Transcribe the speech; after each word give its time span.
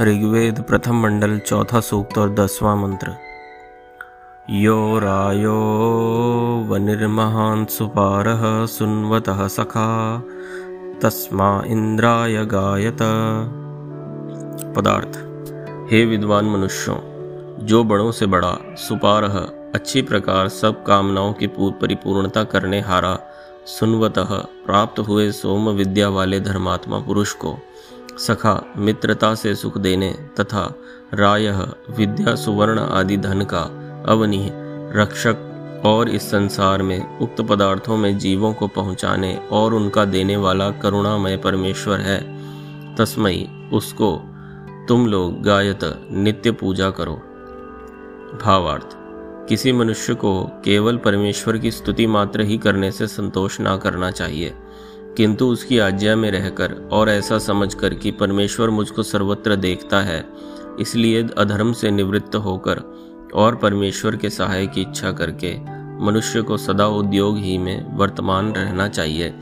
ऋग्वेद 0.00 0.60
प्रथम 0.60 1.02
मंडल 1.02 1.38
चौथा 1.38 1.80
सूक्त 1.80 2.18
और 2.18 2.34
दसवां 2.34 2.76
मंत्र। 2.76 3.14
यो 4.50 4.98
रायो 4.98 5.54
वनिर्महान् 6.68 7.66
सुपारः 7.66 8.66
सुन्वतः 8.66 9.48
सखा, 9.48 10.22
तस्मा 11.02 11.62
इंद्राय 11.66 12.44
गायत। 12.44 12.98
पदार्थ, 14.76 15.18
हे 15.92 16.04
विद्वान 16.04 16.44
मनुष्यों, 16.44 16.96
जो 17.66 17.84
बड़ों 17.84 18.12
से 18.12 18.26
बड़ा 18.26 18.58
सुपारह 18.62 19.48
अच्छी 19.74 20.02
प्रकार 20.02 20.48
सब 20.48 20.84
कामनाओं 20.84 21.32
की 21.32 21.46
पूर्व 21.46 21.76
परिपूर्णता 21.80 22.44
करने 22.44 22.80
हारा, 22.80 23.18
सुनवतः 23.66 24.34
प्राप्त 24.66 24.98
हुए 24.98 25.30
सोम 25.32 25.68
विद्या 25.68 26.08
वाले 26.08 26.40
धर्मात्मा 26.40 26.98
पुरुष 26.98 27.32
को 27.32 27.58
सखा, 28.18 28.74
मित्रता 28.76 29.34
से 29.34 29.54
सुख 29.54 29.78
देने 29.78 30.12
तथा 30.40 30.74
राय, 31.14 31.50
विद्या, 31.90 32.34
सुवर्ण 32.34 32.78
आदि 32.78 33.16
धन 33.16 33.42
का 33.42 33.62
अवनि, 34.08 34.50
रक्षक 34.94 35.82
और 35.84 36.08
इस 36.08 36.22
संसार 36.22 36.82
में 36.82 37.18
उक्त 37.18 37.40
पदार्थों 37.40 37.96
में 37.96 38.18
जीवों 38.18 38.52
को 38.52 38.68
पहुँचाने 38.68 39.34
और 39.52 39.74
उनका 39.74 40.04
देने 40.04 40.36
वाला 40.36 40.70
करुणामय 40.70 41.36
परमेश्वर 41.36 42.00
है। 42.00 42.36
तस्मयी 42.96 43.48
उसको 43.72 44.20
तुम 44.88 45.06
लोग 45.06 45.42
गायत 45.42 46.08
नित्य 46.10 46.50
पूजा 46.50 46.90
करो। 46.90 47.14
भावार्थ, 48.44 48.96
किसी 49.48 49.72
मनुष्य 49.72 50.14
को 50.14 50.44
केवल 50.64 50.96
परमेश्वर 50.96 51.58
की 51.58 51.70
स्तुति 51.70 52.06
मात्र 52.06 52.40
ही 52.40 52.58
करने 52.58 52.90
से 52.90 53.06
संतोष 53.06 53.60
ना 53.60 53.76
करना 53.76 54.10
चाहिए। 54.10 54.54
किंतु 55.16 55.46
उसकी 55.46 55.78
आज्ञा 55.78 56.16
में 56.16 56.30
रहकर 56.30 56.72
और 56.92 57.08
ऐसा 57.08 57.38
समझकर 57.38 57.94
कि 57.94 58.10
परमेश्वर 58.10 58.70
मुझको 58.70 59.02
सर्वत्र 59.02 59.56
देखता 59.56 60.00
है, 60.00 60.24
इसलिए 60.80 61.22
अधर्म 61.38 61.72
से 61.72 61.90
निवृत्त 61.90 62.36
होकर 62.36 62.82
और 63.34 63.56
परमेश्वर 63.56 64.16
के 64.16 64.30
सहाय 64.30 64.66
की 64.66 64.80
इच्छा 64.80 65.12
करके 65.12 65.54
मनुष्य 66.04 66.42
को 66.42 66.56
सदा 66.56 66.86
उद्योग 66.86 67.38
ही 67.38 67.56
में 67.58 67.96
वर्तमान 67.96 68.52
रहना 68.52 68.88
चाहिए। 68.88 69.34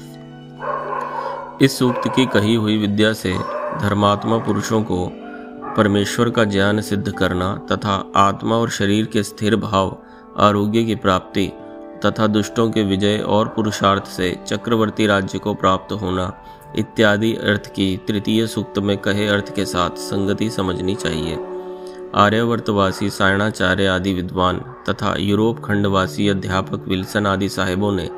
इस 1.62 1.78
सूक्त 1.78 2.09
की 2.09 2.27
कही 2.27 2.55
हुई 2.55 2.77
विद्या 2.78 3.12
से 3.12 3.33
धर्मात्मा 3.81 4.38
पुरुषों 4.38 4.83
को 4.83 5.06
परमेश्वर 5.77 6.31
का 6.31 6.44
ज्ञान 6.44 6.81
सिद्ध 6.81 7.12
करना 7.12 7.55
तथा 7.72 8.12
आत्मा 8.16 8.56
और 8.56 8.70
शरीर 8.70 9.06
के 9.06 9.22
स्थिर 9.22 9.56
भाव, 9.56 9.97
आरोग्य 10.38 10.84
की 10.84 10.94
प्राप्ति 10.94 11.50
तथा 12.06 12.27
दुष्टों 12.27 12.70
के 12.70 12.83
विजय 12.83 13.19
और 13.19 13.48
पुरुषार्थ 13.48 14.06
से 14.06 14.36
चक्रवर्ती 14.47 15.06
राज्य 15.06 15.38
को 15.38 15.55
प्राप्त 15.55 15.92
होना, 15.92 16.33
इत्यादि 16.77 17.34
अर्थ 17.34 17.66
की 17.66 17.97
तृतीय 18.08 18.47
सूक्त 18.47 18.78
में 18.78 18.97
कहे 18.98 19.27
अर्थ 19.27 19.55
के 19.55 19.64
साथ 19.64 19.91
संगति 19.91 20.50
समझनी 20.50 20.94
चाहिए। 20.94 21.38
आर्यवर्तवासी, 22.14 23.10
सायणाचार्य 23.10 23.86
आदि 23.86 24.12
विद्वान 24.14 24.58
तथा 24.88 25.14
यूरोप 25.19 25.64
खंडवासी 25.64 26.28
अध्यापक 26.28 26.88
विल्सन 26.88 27.27
आदि 27.27 27.48
साहेबों 27.48 27.92
ने 27.92 28.08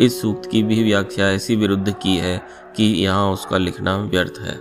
इस 0.00 0.20
सूक्त 0.20 0.50
की 0.50 0.62
भी 0.62 0.82
व्याख्या 0.84 1.30
ऐसी 1.30 1.56
विरुद्ध 1.56 1.94
की 2.02 2.16
है 2.16 2.40
कि 2.76 2.84
यहाँ 2.84 3.32
उसका 3.32 3.58
लिखना 3.58 3.96
व्यर्थ 3.96 4.40
है। 4.40 4.58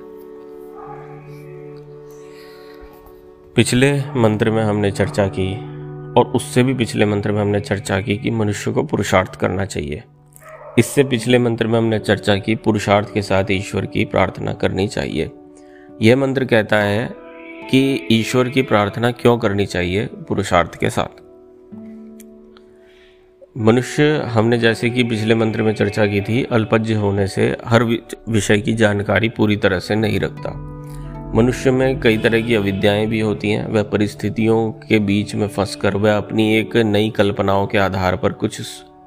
पिछले 3.55 4.03
मंत्र 4.15 4.51
में 4.51 4.63
हमने 4.63 4.91
चर्चा 4.91 5.27
की 5.27 5.72
और 6.17 6.25
उससे 6.25 6.63
भी 6.63 6.73
पिछले 6.73 7.05
मंत्र 7.05 7.31
में 7.31 7.41
हमने 7.41 7.59
चर्चा 7.59 8.01
की 8.01 8.17
कि 8.17 8.31
मनुष्य 8.31 8.71
को 8.71 8.83
पुरुषार्थ 8.83 9.35
करना 9.35 9.65
चाहिए। 9.65 10.03
इससे 10.79 11.03
पिछले 11.03 11.39
मंत्र 11.39 11.67
में 11.67 11.77
हमने 11.77 11.99
चर्चा 11.99 12.35
की, 12.35 12.55
पुरुषार्थ 12.55 13.13
के 13.13 13.21
साथ 13.21 13.43
ईश्वर 13.51 13.85
की 13.85 14.05
प्रार्थना 14.05 14.53
करनी 14.53 14.87
चाहिए। 14.87 15.31
यह 16.01 16.15
मंत्र 16.15 16.45
कहता 16.45 16.77
है 16.77 17.09
कि 17.71 18.07
ईश्वर 18.11 18.49
की 18.49 18.61
प्रार्थना 18.61 19.11
क्यों 19.11 19.37
करनी 19.37 19.65
चाहिए? 19.65 20.05
पुरुषार्थ 20.05 20.75
के 20.75 20.89
साथ। 20.89 21.23
मनुष्य, 23.57 24.21
हमने 24.25 24.57
जैसे 24.57 24.89
कि 24.89 25.03
पिछले 25.03 25.35
मंत्र 25.35 25.63
में 25.63 25.75
चर्चा 25.75 26.05
की 26.05 26.21
थी 26.21 26.43
अल्पज्य 26.43 26.93
होने 26.93 27.27
से 27.27 27.57
हर 27.65 27.83
विषय 28.29 28.57
की 28.57 28.73
जानकारी 28.73 29.29
पूरी 29.29 29.57
तरह 29.57 29.79
से 29.79 29.95
नहीं 29.95 30.19
रखता। 30.19 30.72
मनुष्य 31.35 31.71
में 31.71 31.99
कई 31.99 32.17
तरह 32.17 32.41
की 32.41 32.55
अविद्याएँ 32.55 33.05
भी 33.07 33.19
होती 33.19 33.49
हैं। 33.49 33.67
वह 33.67 33.83
परिस्थितियों 33.83 34.71
के 34.71 34.99
बीच 34.99 35.35
में 35.35 35.47
फंस 35.47 35.75
कर 35.75 35.95
वह 35.95 36.17
अपनी 36.17 36.57
एक 36.57 36.75
नई 36.77 37.09
कल्पनाओं 37.09 37.67
के 37.67 37.77
आधार 37.77 38.15
पर 38.15 38.33
कुछ 38.33 38.61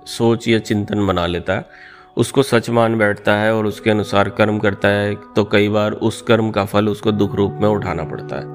सोच 0.06 0.48
या 0.48 0.58
चिंतन 0.58 1.06
बना 1.06 1.26
लेता 1.26 1.56
है। 1.56 1.64
उसको 2.16 2.42
सच 2.42 2.70
मान 2.70 2.98
बैठता 2.98 3.36
है 3.36 3.54
और 3.54 3.66
उसके 3.66 3.90
अनुसार 3.90 4.28
कर्म 4.28 4.58
करता 4.58 4.88
है 4.88 5.14
तो 5.14 5.44
कई 5.44 5.68
बार 5.68 5.92
उस 5.92 6.22
कर्म 6.22 6.50
का 6.50 6.64
फल 6.64 6.88
उसको 6.88 7.12
दुख 7.12 7.34
रूप 7.34 7.58
में 7.60 7.68
उठाना 7.68 8.04
पड़ता 8.04 8.36
है। 8.36 8.46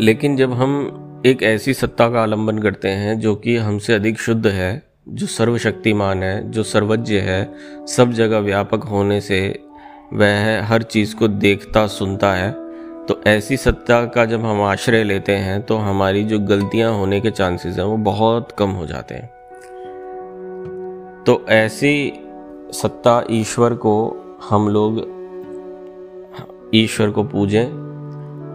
लेकिन 0.00 0.36
जब 0.36 0.52
हम 0.52 1.22
एक 1.26 1.42
ऐसी 1.42 1.74
सत्ता 1.74 2.10
का 2.10 2.22
आलंबन 2.22 2.58
करते 2.58 2.88
हैं 2.88 3.20
जो 3.20 3.34
कि 3.34 3.56
हमसे 3.56 3.94
अधिक 3.94 4.18
शुद्ध 4.18 4.46
है, 4.46 4.82
जो 5.08 5.26
सर्वशक्तिमान 5.26 6.22
है, 6.22 6.50
जो 6.50 6.62
सर्वज्ञ 6.62 7.14
है, 7.14 7.54
सब 7.86 8.12
जगह 8.12 8.38
व्यापक 8.38 8.84
होने 8.84 9.20
से 9.20 9.65
वह 10.14 10.62
हर 10.64 10.82
चीज़ 10.82 11.16
को 11.16 11.28
देखता, 11.28 11.86
सुनता 11.86 12.32
है। 12.32 12.52
तो 13.06 13.20
ऐसी 13.26 13.56
सत्ता 13.56 14.04
का 14.04 14.24
जब 14.24 14.44
हम 14.44 14.62
आश्रय 14.62 15.04
लेते 15.04 15.32
हैं 15.32 15.62
तो 15.62 15.76
हमारी 15.76 16.24
जो 16.24 16.38
गलतियाँ 16.38 16.92
होने 16.92 17.20
के 17.20 17.30
चांसेस 17.30 17.76
हैं, 17.78 17.84
वो 17.84 17.96
बहुत 17.96 18.52
कम 18.52 18.70
हो 18.70 18.86
जाते 18.86 19.14
हैं। 19.14 19.26
तो 21.26 21.44
ऐसी 21.48 22.12
सत्ता 22.72 23.24
ईश्वर 23.30 23.74
को 23.74 24.16
हम 24.50 24.68
लोग, 24.68 25.16
ईश्वर 26.74 27.10
को 27.10 27.24
पूजें। 27.24 27.86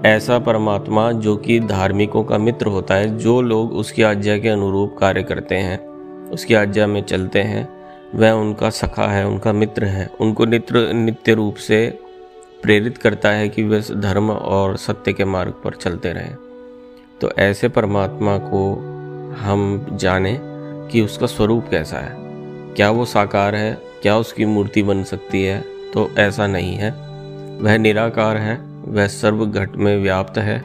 ऐसा 0.05 0.39
परमात्मा 0.39 1.11
जो 1.11 1.35
कि 1.35 1.59
धार्मिकों 1.59 2.23
का 2.23 2.37
मित्र 2.37 2.67
होता 2.67 2.95
है, 2.95 3.17
जो 3.17 3.41
लोग 3.41 3.73
उसकी 3.73 4.03
आज्ञा 4.03 4.37
के 4.37 4.49
अनुरूप 4.49 4.95
कार्य 4.97 5.23
करते 5.23 5.55
हैं, 5.55 5.87
उसकी 6.29 6.53
आज्ञा 6.53 6.87
में 6.87 7.03
चलते 7.03 7.39
हैं 7.39 7.80
वह 8.15 8.31
उनका 8.31 8.69
सखा 8.69 9.07
है, 9.07 9.27
उनका 9.27 9.53
मित्र 9.53 9.85
है। 9.85 10.09
उनको 10.19 10.45
नित्य 10.45 10.93
नित्य 10.93 11.33
रूप 11.33 11.55
से 11.55 11.99
प्रेरित 12.63 12.97
करता 12.97 13.29
है 13.29 13.49
कि 13.49 13.63
वे 13.63 13.79
धर्म 13.79 14.31
और 14.31 14.77
सत्य 14.77 15.13
के 15.13 15.25
मार्ग 15.25 15.53
पर 15.63 15.73
चलते 15.73 16.13
रहें। 16.13 16.35
तो 17.21 17.31
ऐसे 17.31 17.69
परमात्मा 17.69 18.37
को 18.37 18.73
हम 19.39 19.87
जाने 19.93 20.39
कि 20.91 21.01
उसका 21.01 21.25
स्वरूप 21.25 21.65
कैसा 21.71 21.97
है। 21.97 22.15
क्या 22.73 22.91
वो 22.91 23.05
साकार 23.05 23.55
है? 23.55 23.77
क्या 24.01 24.17
उसकी 24.17 24.45
मूर्ति 24.45 24.83
बन 24.83 25.03
सकती 25.03 25.43
है? 25.43 25.63
तो 25.93 26.11
ऐसा 26.17 26.47
नहीं 26.47 26.75
है। 26.75 26.91
वह 27.61 27.77
निराकार 27.77 28.37
है, 28.37 28.61
वह 28.85 29.07
सर्व 29.07 29.45
घट 29.45 29.75
में 29.75 30.03
व्याप्त 30.03 30.37
है, 30.37 30.61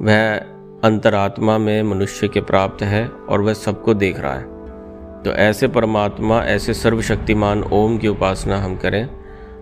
वह 0.00 0.36
अंतरात्मा 0.84 1.58
में 1.58 1.82
मनुष्य 1.82 2.28
के 2.28 2.40
प्राप्त 2.40 2.82
है 2.82 3.08
और 3.08 3.40
वह 3.40 3.52
सबको 3.52 3.94
देख 3.94 4.20
रहा 4.20 4.34
है। 4.34 4.57
तो 5.24 5.32
ऐसे 5.32 5.68
परमात्मा, 5.68 6.40
ऐसे 6.40 6.74
सर्वशक्तिमान 6.74 7.62
ओम 7.62 7.98
की 7.98 8.08
उपासना 8.08 8.58
हम 8.58 8.76
करें, 8.76 9.08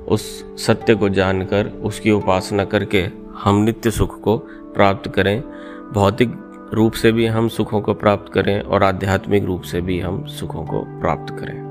उस 0.08 0.44
सत्य 0.66 0.94
को 0.94 1.08
जानकर, 1.08 1.66
उसकी 1.66 2.10
उपासना 2.10 2.64
करके 2.64 3.08
हम 3.34 3.56
नित्य 3.56 3.90
सुख 3.90 4.20
को 4.20 4.36
प्राप्त 4.74 5.12
करें, 5.12 5.42
भौतिक 5.92 6.42
रूप 6.74 6.92
से 6.92 7.12
भी 7.12 7.26
हम 7.26 7.48
सुखों 7.48 7.80
को 7.80 7.94
प्राप्त 7.94 8.32
करें 8.32 8.60
और 8.60 8.82
आध्यात्मिक 8.82 9.44
रूप 9.44 9.62
से 9.62 9.80
भी 9.80 10.00
हम 10.00 10.26
सुखों 10.26 10.64
को 10.64 10.80
प्राप्त 11.00 11.34
करें। 11.38 11.66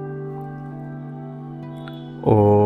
ओ 2.27 2.64